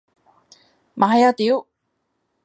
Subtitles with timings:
[0.97, 1.67] 買啊屌！